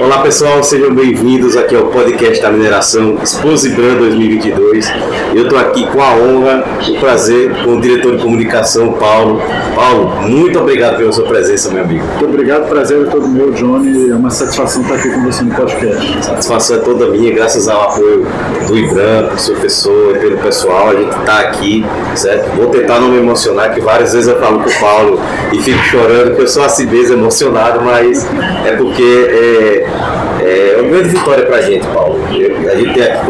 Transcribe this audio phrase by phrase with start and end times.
[0.00, 4.92] Olá pessoal, sejam bem-vindos aqui ao podcast da mineração Exposibran 2022.
[5.34, 9.40] Eu estou aqui com a honra e o prazer com o diretor de comunicação Paulo.
[9.74, 12.04] Paulo, muito obrigado pela sua presença, meu amigo.
[12.04, 14.10] Muito obrigado, prazer é todo meu, Johnny.
[14.10, 16.24] É uma satisfação estar aqui com você no podcast.
[16.24, 18.26] Satisfação é toda minha, graças ao apoio
[18.66, 21.84] do Ibram, do seu professor pelo pessoal, a gente está aqui,
[22.14, 22.56] certo?
[22.56, 25.20] Vou tentar não me emocionar, que várias vezes eu falo com o Paulo
[25.52, 28.26] e fico chorando, que eu sou assim mesmo emocionado, mas
[28.64, 32.20] é porque é, é uma grande vitória para a gente, Paulo.
[32.28, 33.26] a gente tem aqui,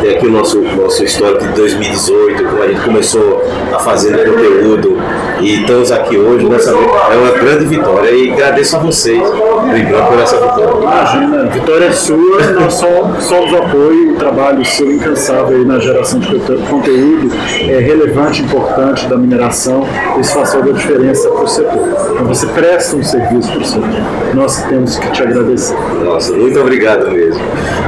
[0.00, 3.42] tem aqui o nosso, nosso histórico de 2018, como a gente começou
[3.72, 4.96] a fazer conteúdo
[5.40, 9.22] e estamos aqui hoje nessa é uma grande vitória e agradeço a vocês
[9.70, 10.82] brigando por essa vitória.
[10.82, 16.26] Imagina, vitória é sua, nós somos, somos apoio, o trabalho seu incansável na geração de
[16.28, 17.30] conteúdo
[17.68, 19.86] é relevante, importante da mineração,
[20.18, 21.88] isso faz toda a diferença para o setor.
[22.12, 24.34] Então você presta um serviço para o setor.
[24.34, 25.76] Nós temos que te agradecer.
[26.04, 27.42] Nossa, muito obrigado mesmo.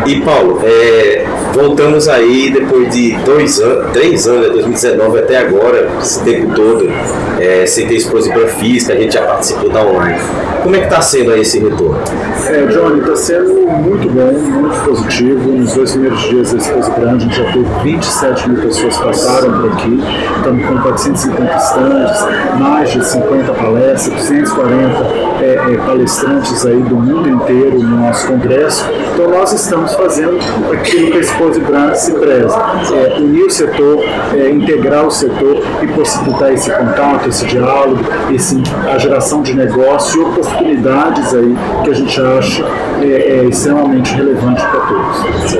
[0.06, 1.24] E Paulo, é,
[1.58, 6.88] voltamos aí depois de dois anos, três anos, 2019 né, até agora, esse tempo todo,
[7.40, 10.20] é, sem ter exposição física, a gente já participou da online.
[10.62, 11.98] Como é que está sendo aí esse retorno?
[12.46, 15.50] É, Johnny, está sendo muito bom, muito positivo.
[15.50, 19.52] Nos dois primeiros dias da exposição, a gente já teve 27 mil pessoas que passaram
[19.60, 20.00] por aqui.
[20.36, 24.84] Estamos com 450 estandes, mais de 50 palestras, 240
[25.40, 28.84] é, é, palestrantes aí do mundo inteiro no nosso congresso.
[29.18, 30.38] Então nós estamos fazendo
[30.72, 32.56] aquilo que a Expose Brand se preza,
[32.94, 37.98] é, unir o setor, é, integrar o setor e possibilitar esse contato, esse diálogo,
[38.32, 42.64] esse, a geração de negócio e oportunidades aí que a gente acha
[43.02, 45.54] é, é extremamente relevante para todos.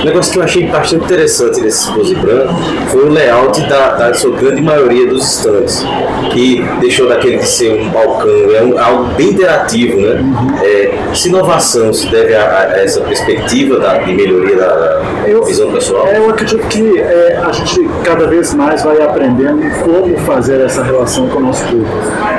[0.00, 2.50] Um negócio que eu achei bastante interessante nesse Expose Brand
[2.88, 5.84] foi o layout da, da sua grande maioria dos estandes,
[6.32, 10.20] que deixou daquele de ser um balcão, é um, algo bem interativo, né?
[10.20, 10.58] Uhum.
[10.60, 15.44] É, essa inovação se deve a, a essa perspectiva da, de melhoria da, da eu,
[15.44, 16.06] visão pessoal?
[16.06, 20.82] É, eu acredito que é, a gente cada vez mais vai aprendendo como fazer essa
[20.82, 21.90] relação com o nosso público.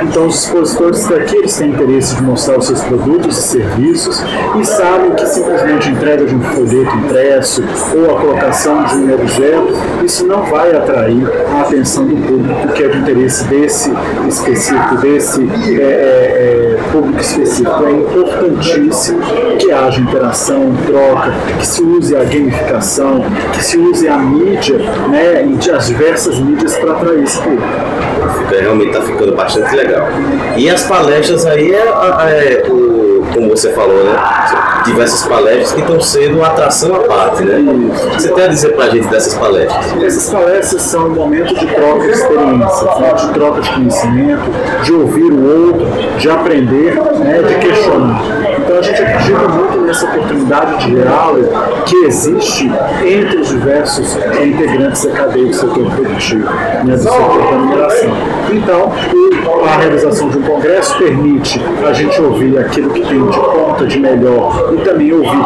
[0.02, 4.22] Então, os expositores daqui eles têm interesse de mostrar os seus produtos e serviços
[4.58, 7.62] e sabem que simplesmente entrega de um folheto impresso
[7.94, 12.82] ou a colocação de um objeto, isso não vai atrair a atenção do público que
[12.82, 13.92] é de interesse desse
[14.28, 15.40] específico, desse
[15.80, 17.84] é, é, é público específico.
[17.84, 19.20] É importantíssimo
[19.58, 20.47] que haja interação,
[20.86, 24.78] troca, que se use a gamificação, que se use a mídia,
[25.08, 25.44] né,
[25.76, 27.64] as diversas mídias para atrair esse público.
[28.50, 30.06] Realmente está ficando bastante legal.
[30.56, 34.16] E as palestras aí é, é o, como você falou, né?
[34.84, 37.58] diversas palestras que estão sendo atração à parte, né?
[38.14, 40.02] Você tem a dizer para a gente dessas palestras?
[40.02, 43.12] Essas palestras são um momento de troca de experiências, né?
[43.12, 44.42] de troca de conhecimento,
[44.82, 45.86] de ouvir o outro,
[46.18, 47.42] de aprender, né?
[47.42, 48.22] de questionar.
[48.58, 51.48] Então a gente acredita muito nessa oportunidade de diálogo
[51.86, 52.70] que existe
[53.04, 56.82] entre os diversos integrantes da cadeia do setor produtivo, né?
[56.84, 58.10] do setor da mineração.
[58.52, 58.92] Então,
[59.66, 63.98] a realização de um congresso permite a gente ouvir aquilo que tem de ponta de
[63.98, 65.40] melhor e também ouvir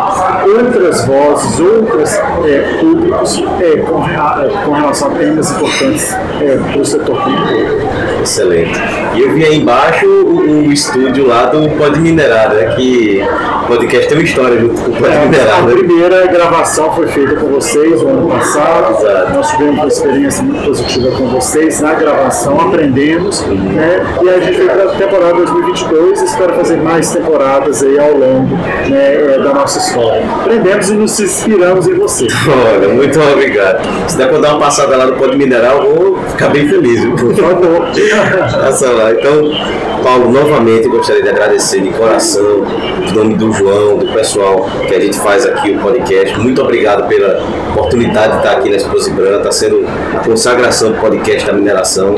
[0.59, 4.03] outras vozes, outros é, públicos é, com,
[4.65, 7.93] com, relação a temas importantes é, para o setor público.
[8.23, 8.81] Excelente.
[9.15, 12.75] E eu vi aí embaixo um, um estúdio lá do Pode Minerar, né?
[12.77, 15.53] Que o podcast tem uma história Pode é.
[15.53, 15.75] A né?
[15.75, 18.99] primeira gravação foi feita com vocês no ano passado.
[18.99, 19.33] Exato.
[19.33, 24.05] Nós tivemos uma experiência muito positiva com vocês na gravação, aprendemos, né?
[24.23, 28.13] E a gente veio para a temporada 2022 e espero fazer mais temporadas aí ao
[28.13, 28.55] longo
[28.89, 30.23] né, é, da nossa história.
[30.41, 32.27] Aprendemos e nos inspiramos em você.
[32.77, 33.83] Olha, muito obrigado.
[34.07, 37.01] Se der para dar uma passada lá no Pode Mineral, eu vou ficar bem feliz.
[37.01, 37.15] Viu?
[37.17, 37.87] Por favor.
[38.61, 39.13] Passa lá.
[39.13, 39.51] Então,
[40.03, 42.65] Paulo, novamente gostaria de agradecer de coração,
[43.09, 46.37] em nome do João, do pessoal que a gente faz aqui o podcast.
[46.39, 47.41] Muito obrigado pela
[47.71, 49.37] oportunidade de estar aqui na Exposição Branca.
[49.37, 52.17] Está sendo a consagração do podcast da mineração.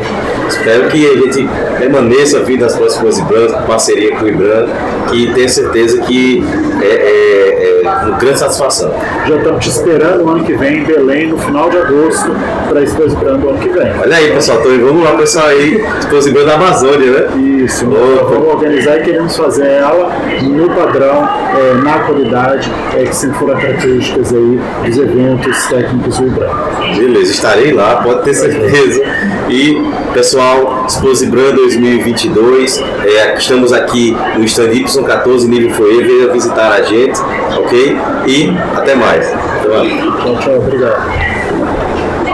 [0.49, 1.47] Espero que a gente
[1.79, 4.69] permaneça vindo nas próximas Ibram, parceria com o Ibram,
[5.11, 6.43] que tenho certeza que
[6.81, 7.54] é, é,
[7.87, 8.93] uma grande satisfação.
[9.27, 12.31] Já estamos te esperando o ano que vem em Belém, no final de agosto,
[12.69, 13.93] para a Exposição do ano que vem.
[14.01, 17.65] Olha aí, pessoal, então, vamos lá, pessoal, aí, Exposição da Amazônia, né?
[17.65, 23.39] Isso, vamos organizar e queremos fazer ela no padrão, é, na qualidade, é, que sempre
[23.39, 26.97] foram características aí dos eventos técnicos do IBRAM.
[26.97, 29.03] Beleza, estarei lá, pode ter certeza.
[29.49, 29.83] E,
[30.13, 37.19] pessoal, Exposibran 2022, é, estamos aqui no stand Y14 nível Forever, venha visitar a gente,
[37.57, 37.97] ok?
[38.27, 39.27] E até mais.
[39.31, 41.34] Tchau, tchau, obrigado.